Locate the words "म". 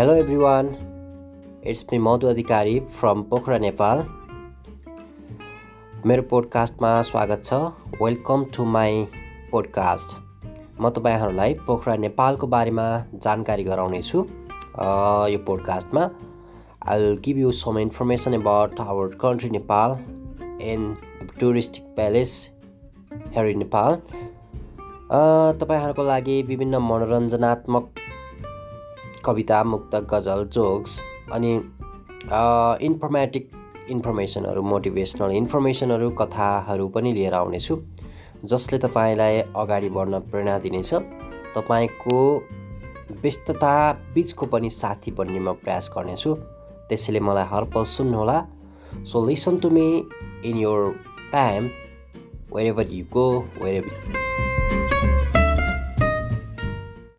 10.80-10.90, 45.40-45.52